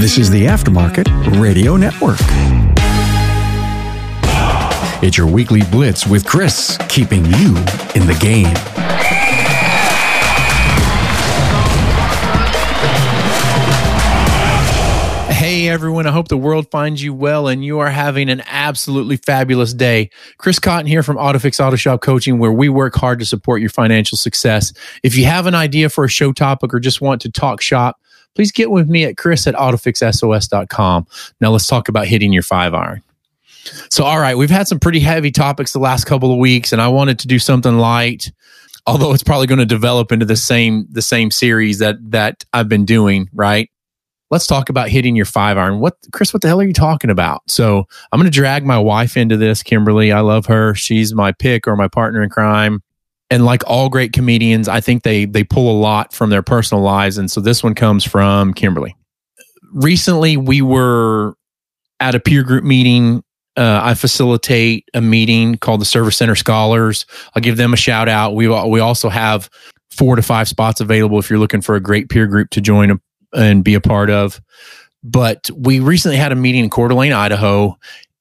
[0.00, 2.20] This is the Aftermarket Radio Network.
[5.02, 7.56] It's your weekly blitz with Chris, keeping you
[7.96, 8.46] in the game.
[15.34, 19.16] Hey everyone, I hope the world finds you well and you are having an absolutely
[19.16, 20.10] fabulous day.
[20.36, 23.70] Chris Cotton here from AutoFix Auto Shop Coaching, where we work hard to support your
[23.70, 24.72] financial success.
[25.02, 28.00] If you have an idea for a show topic or just want to talk shop,
[28.38, 31.06] please get with me at chris at autofixsos.com.
[31.40, 33.02] Now let's talk about hitting your five iron.
[33.90, 36.80] So, all right, we've had some pretty heavy topics the last couple of weeks, and
[36.80, 38.30] I wanted to do something light,
[38.86, 42.68] although it's probably going to develop into the same the same series that that I've
[42.68, 43.68] been doing, right?
[44.30, 45.80] Let's talk about hitting your five iron.
[45.80, 46.32] What, Chris?
[46.32, 47.42] What the hell are you talking about?
[47.48, 49.64] So I'm going to drag my wife into this.
[49.64, 50.76] Kimberly, I love her.
[50.76, 52.82] She's my pick or my partner in crime
[53.30, 56.82] and like all great comedians, I think they they pull a lot from their personal
[56.82, 58.96] lives, and so this one comes from Kimberly.
[59.72, 61.34] Recently, we were
[62.00, 63.22] at a peer group meeting.
[63.56, 67.06] Uh, I facilitate a meeting called the Service Center Scholars.
[67.34, 68.34] I'll give them a shout out.
[68.34, 69.50] We we also have
[69.90, 72.92] four to five spots available if you're looking for a great peer group to join
[72.92, 73.00] a,
[73.34, 74.40] and be a part of.
[75.02, 77.76] But we recently had a meeting in Coeur d'Alene, Idaho,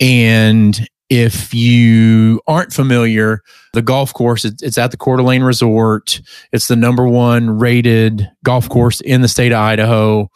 [0.00, 3.42] and if you aren't familiar,
[3.74, 6.22] the golf course, it's at the Coeur d'Alene Resort.
[6.52, 10.30] It's the number one rated golf course in the state of Idaho.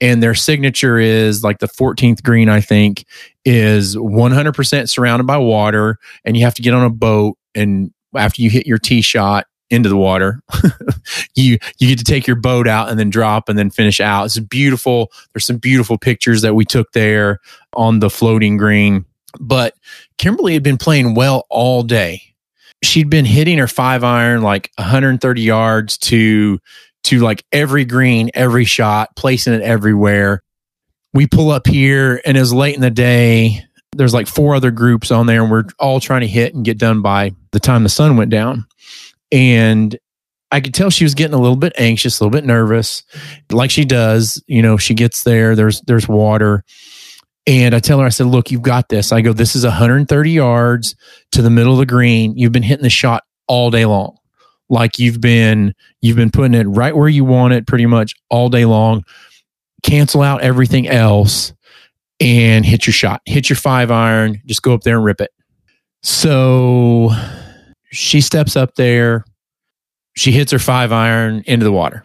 [0.00, 3.06] And their signature is like the 14th green, I think,
[3.44, 5.96] is 100% surrounded by water.
[6.24, 7.36] And you have to get on a boat.
[7.56, 10.42] And after you hit your tee shot, into the water.
[11.36, 14.24] you you get to take your boat out and then drop and then finish out.
[14.24, 15.12] It's beautiful.
[15.32, 17.38] There's some beautiful pictures that we took there
[17.74, 19.04] on the floating green.
[19.38, 19.74] But
[20.18, 22.22] Kimberly had been playing well all day.
[22.82, 26.58] She'd been hitting her five iron like 130 yards to
[27.04, 30.42] to like every green, every shot, placing it everywhere.
[31.12, 33.64] We pull up here and it was late in the day.
[33.92, 36.78] There's like four other groups on there and we're all trying to hit and get
[36.78, 38.66] done by the time the sun went down.
[39.32, 39.98] And
[40.52, 43.02] I could tell she was getting a little bit anxious, a little bit nervous,
[43.50, 44.42] like she does.
[44.46, 46.64] You know, she gets there, there's there's water
[47.46, 49.12] and I tell her, I said, look, you've got this.
[49.12, 50.94] I go, this is 130 yards
[51.32, 52.36] to the middle of the green.
[52.36, 54.16] You've been hitting the shot all day long.
[54.68, 58.48] Like you've been, you've been putting it right where you want it pretty much all
[58.48, 59.04] day long.
[59.82, 61.52] Cancel out everything else
[62.20, 63.22] and hit your shot.
[63.24, 64.40] Hit your five iron.
[64.46, 65.30] Just go up there and rip it.
[66.02, 67.10] So
[67.90, 69.24] she steps up there.
[70.14, 72.04] She hits her five iron into the water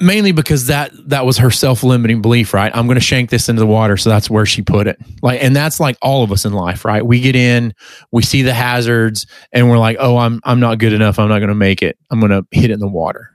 [0.00, 2.70] mainly because that that was her self-limiting belief right?
[2.74, 4.98] I'm going to shank this into the water so that's where she put it.
[5.22, 7.04] Like and that's like all of us in life right?
[7.04, 7.74] We get in
[8.12, 11.18] we see the hazards and we're like oh i'm i'm not good enough.
[11.18, 11.98] I'm not going to make it.
[12.10, 13.30] I'm going to hit it in the water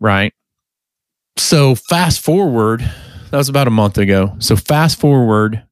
[0.00, 0.32] right?
[1.36, 4.34] So fast forward that was about a month ago.
[4.38, 5.62] So fast forward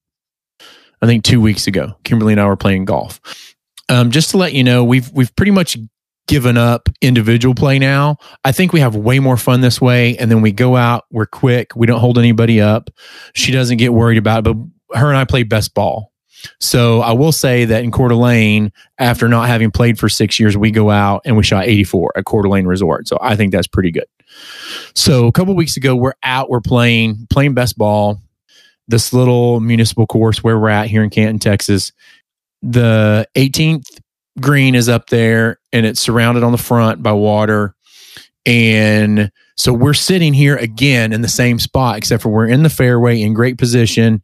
[1.00, 3.20] i think 2 weeks ago kimberly and i were playing golf.
[3.88, 5.78] Um, just to let you know we've we've pretty much
[6.28, 8.18] given up individual play now.
[8.44, 10.16] I think we have way more fun this way.
[10.18, 12.90] And then we go out, we're quick, we don't hold anybody up.
[13.34, 16.12] She doesn't get worried about it, but her and I play best ball.
[16.60, 20.56] So I will say that in Coeur d'Alene, after not having played for six years,
[20.56, 23.08] we go out and we shot 84 at Coeur d'Alene Resort.
[23.08, 24.06] So I think that's pretty good.
[24.94, 28.20] So a couple weeks ago, we're out, we're playing, playing best ball,
[28.86, 31.92] this little municipal course where we're at here in Canton, Texas.
[32.62, 33.97] The 18th
[34.41, 37.75] green is up there and it's surrounded on the front by water.
[38.47, 42.71] And so we're sitting here again in the same spot, except for we're in the
[42.71, 44.22] fairway in great position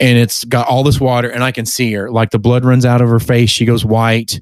[0.00, 2.10] and it's got all this water and I can see her.
[2.10, 3.50] Like the blood runs out of her face.
[3.50, 4.40] She goes white.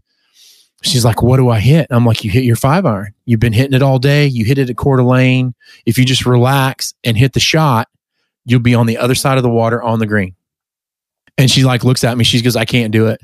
[0.82, 1.86] She's like, What do I hit?
[1.90, 3.14] I'm like, You hit your five iron.
[3.24, 4.26] You've been hitting it all day.
[4.26, 5.54] You hit it at Coeur d'Alene.
[5.86, 7.88] If you just relax and hit the shot,
[8.44, 10.34] you'll be on the other side of the water on the green.
[11.38, 12.24] And she like looks at me.
[12.24, 13.20] She goes, I can't do it.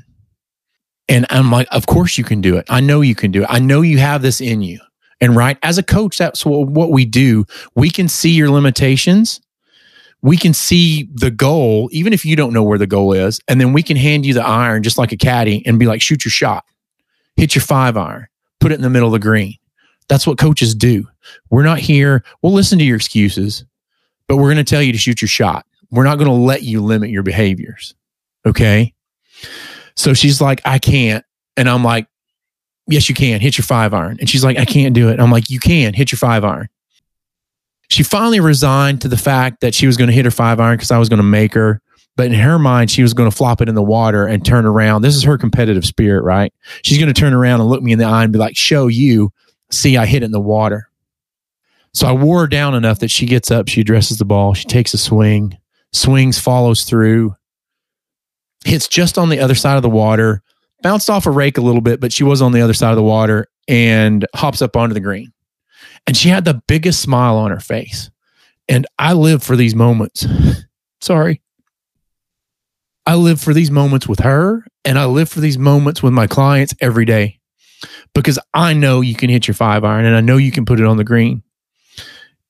[1.09, 2.65] And I'm like, of course you can do it.
[2.69, 3.47] I know you can do it.
[3.49, 4.79] I know you have this in you.
[5.19, 7.45] And right, as a coach, that's what we do.
[7.75, 9.41] We can see your limitations.
[10.21, 13.39] We can see the goal, even if you don't know where the goal is.
[13.47, 16.01] And then we can hand you the iron just like a caddy and be like,
[16.01, 16.63] shoot your shot,
[17.35, 18.27] hit your five iron,
[18.59, 19.55] put it in the middle of the green.
[20.07, 21.07] That's what coaches do.
[21.49, 22.23] We're not here.
[22.41, 23.65] We'll listen to your excuses,
[24.27, 25.65] but we're going to tell you to shoot your shot.
[25.91, 27.93] We're not going to let you limit your behaviors.
[28.45, 28.93] Okay.
[29.99, 31.25] So she's like, I can't.
[31.57, 32.07] And I'm like,
[32.87, 33.41] yes, you can.
[33.41, 34.15] Hit your five iron.
[34.21, 35.11] And she's like, I can't do it.
[35.11, 35.93] And I'm like, you can.
[35.93, 36.69] Hit your five iron.
[37.89, 40.77] She finally resigned to the fact that she was going to hit her five iron
[40.77, 41.81] because I was going to make her.
[42.15, 44.65] But in her mind, she was going to flop it in the water and turn
[44.65, 45.01] around.
[45.01, 46.53] This is her competitive spirit, right?
[46.81, 48.87] She's going to turn around and look me in the eye and be like, show
[48.87, 49.33] you,
[49.69, 50.89] see, I hit it in the water.
[51.93, 54.63] So I wore her down enough that she gets up, she addresses the ball, she
[54.63, 55.57] takes a swing,
[55.91, 57.35] swings, follows through,
[58.69, 60.41] hits just on the other side of the water,
[60.81, 62.95] bounced off a rake a little bit, but she was on the other side of
[62.95, 65.33] the water and hops up onto the green.
[66.07, 68.09] And she had the biggest smile on her face.
[68.67, 70.25] And I live for these moments.
[71.01, 71.41] Sorry.
[73.05, 76.27] I live for these moments with her and I live for these moments with my
[76.27, 77.39] clients every day
[78.13, 80.79] because I know you can hit your five iron and I know you can put
[80.79, 81.41] it on the green.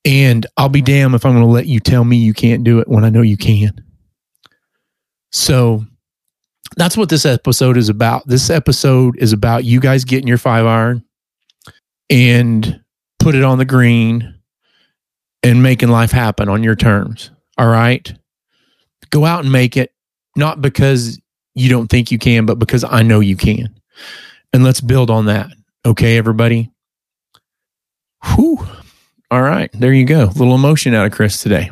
[0.03, 2.79] And I'll be damned if I'm going to let you tell me you can't do
[2.79, 3.83] it when I know you can.
[5.31, 5.85] So
[6.75, 8.27] that's what this episode is about.
[8.27, 11.03] This episode is about you guys getting your five iron
[12.09, 12.81] and
[13.19, 14.35] put it on the green
[15.43, 17.31] and making life happen on your terms.
[17.57, 18.13] All right.
[19.09, 19.93] Go out and make it,
[20.35, 21.19] not because
[21.55, 23.73] you don't think you can, but because I know you can.
[24.53, 25.51] And let's build on that.
[25.85, 26.71] Okay, everybody.
[28.35, 28.65] Whew.
[29.31, 29.69] All right.
[29.73, 30.23] There you go.
[30.23, 31.69] A little emotion out of Chris today.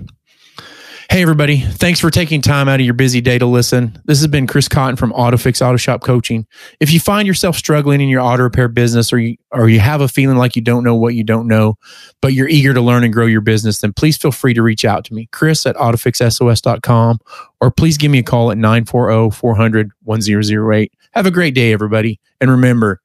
[1.09, 1.61] Hey, everybody.
[1.61, 3.97] Thanks for taking time out of your busy day to listen.
[4.03, 6.45] This has been Chris Cotton from AutoFix Auto Shop Coaching.
[6.81, 10.01] If you find yourself struggling in your auto repair business or you, or you have
[10.01, 11.75] a feeling like you don't know what you don't know,
[12.21, 14.83] but you're eager to learn and grow your business, then please feel free to reach
[14.83, 17.19] out to me, Chris at AutoFixSOS.com,
[17.61, 20.91] or please give me a call at 940 400 1008.
[21.13, 22.19] Have a great day, everybody.
[22.41, 23.01] And remember,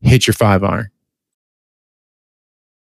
[0.00, 0.90] hit your five iron.